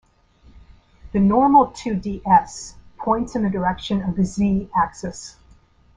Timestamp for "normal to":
1.19-1.93